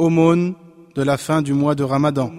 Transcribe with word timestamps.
Aumône 0.00 0.54
de 0.94 1.02
la 1.02 1.16
fin 1.16 1.42
du 1.42 1.52
mois 1.52 1.74
de 1.74 1.82
Ramadan. 1.82 2.30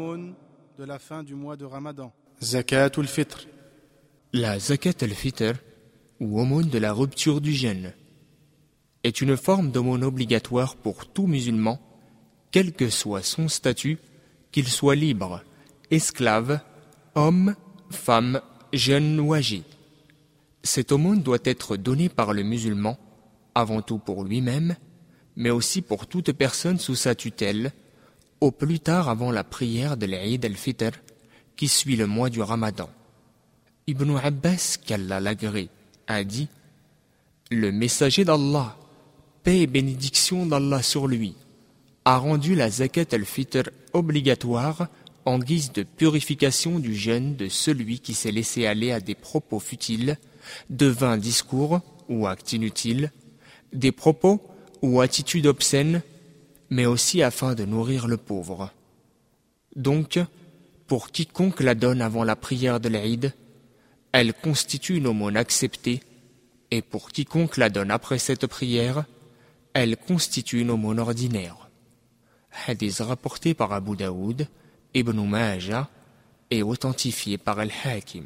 de 0.77 0.85
la 0.85 0.97
fin 0.97 1.23
du 1.23 1.35
mois 1.35 1.57
de 1.57 1.65
Ramadan. 1.65 2.13
Zakatul 2.41 3.05
fitr. 3.05 3.47
La 4.31 4.57
zakat 4.59 4.93
al-fitr, 5.01 5.55
ou 6.21 6.39
aumône 6.39 6.69
de 6.69 6.77
la 6.77 6.93
rupture 6.93 7.41
du 7.41 7.51
jeûne, 7.51 7.91
est 9.03 9.19
une 9.19 9.35
forme 9.35 9.71
d'aumône 9.71 10.05
obligatoire 10.05 10.77
pour 10.77 11.05
tout 11.05 11.27
musulman, 11.27 11.81
quel 12.51 12.71
que 12.71 12.89
soit 12.89 13.23
son 13.23 13.49
statut, 13.49 13.97
qu'il 14.53 14.69
soit 14.69 14.95
libre, 14.95 15.43
esclave, 15.91 16.61
homme, 17.15 17.55
femme, 17.89 18.39
jeune 18.71 19.19
ou 19.19 19.33
âgé. 19.33 19.63
Cette 20.63 20.93
aumône 20.93 21.23
doit 21.23 21.43
être 21.43 21.75
donnée 21.75 22.07
par 22.07 22.31
le 22.31 22.43
musulman, 22.43 22.97
avant 23.53 23.81
tout 23.81 23.97
pour 23.97 24.23
lui-même, 24.23 24.77
mais 25.39 25.49
aussi 25.49 25.81
pour 25.81 26.05
toute 26.05 26.33
personne 26.33 26.79
sous 26.79 26.95
sa 26.95 27.15
tutelle, 27.15 27.71
au 28.41 28.51
plus 28.51 28.81
tard 28.81 29.07
avant 29.07 29.31
la 29.31 29.45
prière 29.45 29.95
de 29.95 30.05
l'Aïd 30.05 30.43
al-Fitr, 30.43 30.91
qui 31.55 31.69
suit 31.69 31.95
le 31.95 32.07
mois 32.07 32.29
du 32.29 32.41
Ramadan. 32.41 32.89
Ibn 33.87 34.17
Abbas, 34.17 34.77
qu'Allah 34.85 35.21
l'agré, 35.21 35.69
a 36.07 36.25
dit 36.25 36.49
Le 37.51 37.71
messager 37.71 38.25
d'Allah, 38.25 38.77
paix 39.43 39.61
et 39.61 39.67
bénédiction 39.67 40.45
d'Allah 40.45 40.83
sur 40.83 41.07
lui, 41.07 41.35
a 42.03 42.17
rendu 42.17 42.53
la 42.53 42.69
zakat 42.69 43.05
al-Fitr 43.13 43.69
obligatoire 43.93 44.89
en 45.23 45.39
guise 45.39 45.71
de 45.71 45.83
purification 45.83 46.79
du 46.79 46.93
jeûne 46.93 47.37
de 47.37 47.47
celui 47.47 47.99
qui 47.99 48.13
s'est 48.13 48.31
laissé 48.31 48.65
aller 48.65 48.91
à 48.91 48.99
des 48.99 49.15
propos 49.15 49.59
futiles, 49.59 50.17
de 50.69 50.87
vains 50.87 51.17
discours 51.17 51.79
ou 52.09 52.27
actes 52.27 52.51
inutiles, 52.51 53.13
des 53.71 53.93
propos 53.93 54.41
ou 54.81 55.01
attitudes 55.01 55.47
obscènes, 55.47 56.01
mais 56.69 56.85
aussi 56.85 57.23
afin 57.23 57.55
de 57.55 57.65
nourrir 57.65 58.07
le 58.07 58.17
pauvre. 58.17 58.71
Donc, 59.75 60.19
pour 60.87 61.11
quiconque 61.11 61.61
la 61.61 61.75
donne 61.75 62.01
avant 62.01 62.23
la 62.23 62.35
prière 62.35 62.79
de 62.79 62.89
l'Aïd, 62.89 63.33
elle 64.11 64.33
constitue 64.33 64.97
une 64.97 65.07
aumône 65.07 65.37
acceptée, 65.37 66.01
et 66.71 66.81
pour 66.81 67.11
quiconque 67.11 67.57
la 67.57 67.69
donne 67.69 67.91
après 67.91 68.19
cette 68.19 68.47
prière, 68.47 69.05
elle 69.73 69.97
constitue 69.97 70.61
une 70.61 70.71
aumône 70.71 70.99
ordinaire. 70.99 71.69
Hadith 72.67 72.99
rapporté 72.99 73.53
par 73.53 73.71
Abu 73.73 73.95
Daoud, 73.95 74.47
Ibn 74.93 75.21
Majah 75.27 75.89
et 76.49 76.63
authentifié 76.63 77.37
par 77.37 77.59
Al-Hakim. 77.59 78.25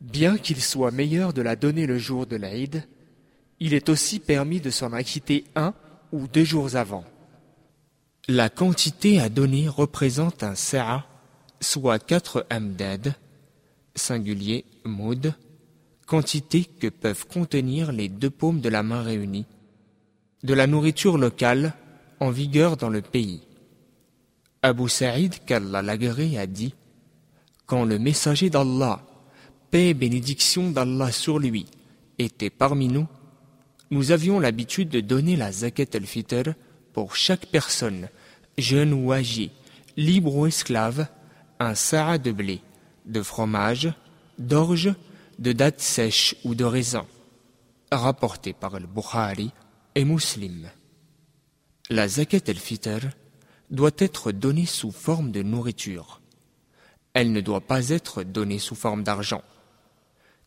Bien 0.00 0.38
qu'il 0.38 0.60
soit 0.60 0.90
meilleur 0.90 1.32
de 1.32 1.42
la 1.42 1.56
donner 1.56 1.86
le 1.86 1.98
jour 1.98 2.26
de 2.26 2.36
l'Aïd, 2.36 2.86
il 3.60 3.74
est 3.74 3.88
aussi 3.88 4.20
permis 4.20 4.60
de 4.60 4.70
s'en 4.70 4.92
acquitter 4.92 5.44
un 5.56 5.74
ou 6.12 6.26
deux 6.26 6.44
jours 6.44 6.76
avant. 6.76 7.04
La 8.28 8.50
quantité 8.50 9.20
à 9.20 9.28
donner 9.28 9.68
représente 9.68 10.42
un 10.42 10.54
sa'a, 10.54 11.06
soit 11.60 11.98
quatre 11.98 12.46
amdad, 12.50 13.14
singulier 13.94 14.64
moud, 14.84 15.34
quantité 16.06 16.64
que 16.64 16.88
peuvent 16.88 17.26
contenir 17.26 17.92
les 17.92 18.08
deux 18.08 18.30
paumes 18.30 18.60
de 18.60 18.68
la 18.68 18.82
main 18.82 19.02
réunies, 19.02 19.46
de 20.42 20.54
la 20.54 20.66
nourriture 20.66 21.18
locale 21.18 21.74
en 22.20 22.30
vigueur 22.30 22.76
dans 22.76 22.90
le 22.90 23.02
pays. 23.02 23.42
Abu 24.62 24.88
Sa'id 24.88 25.44
qu'Allah 25.44 25.78
a 25.80 26.46
dit 26.46 26.74
Quand 27.66 27.84
le 27.84 27.98
messager 27.98 28.50
d'Allah, 28.50 29.02
paix 29.70 29.88
et 29.88 29.94
bénédiction 29.94 30.70
d'Allah 30.70 31.12
sur 31.12 31.38
lui, 31.38 31.66
était 32.18 32.50
parmi 32.50 32.88
nous, 32.88 33.06
nous 33.90 34.12
avions 34.12 34.38
l'habitude 34.38 34.88
de 34.88 35.00
donner 35.00 35.36
la 35.36 35.52
zakat 35.52 35.86
al-fitr 35.94 36.54
pour 36.92 37.16
chaque 37.16 37.46
personne, 37.46 38.08
jeune 38.58 38.92
ou 38.92 39.12
âgée, 39.12 39.50
libre 39.96 40.34
ou 40.34 40.46
esclave, 40.46 41.06
un 41.58 41.74
sa'a 41.74 42.18
de 42.18 42.32
blé, 42.32 42.60
de 43.06 43.22
fromage, 43.22 43.92
d'orge, 44.38 44.94
de 45.38 45.52
dattes 45.52 45.80
sèches 45.80 46.36
ou 46.44 46.54
de 46.54 46.64
raisins, 46.64 47.06
rapporté 47.90 48.52
par 48.52 48.78
le 48.78 48.86
Bukhari 48.86 49.50
et 49.94 50.04
Muslim. 50.04 50.68
La 51.90 52.08
zakat 52.08 52.42
al-fitr 52.48 53.08
doit 53.70 53.96
être 53.98 54.32
donnée 54.32 54.66
sous 54.66 54.92
forme 54.92 55.30
de 55.30 55.42
nourriture. 55.42 56.20
Elle 57.14 57.32
ne 57.32 57.40
doit 57.40 57.60
pas 57.60 57.88
être 57.88 58.22
donnée 58.22 58.58
sous 58.58 58.74
forme 58.74 59.02
d'argent. 59.02 59.42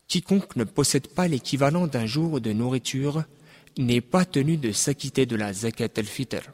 Quiconque 0.07 0.55
ne 0.55 0.63
possède 0.63 1.07
pas 1.07 1.27
l'équivalent 1.27 1.87
d'un 1.87 2.05
jour 2.05 2.41
de 2.41 2.51
nourriture 2.51 3.23
n'est 3.77 4.01
pas 4.01 4.25
tenu 4.25 4.57
de 4.57 4.71
s'acquitter 4.71 5.25
de 5.25 5.35
la 5.35 5.53
zakat 5.53 5.89
al-fitr. 5.97 6.51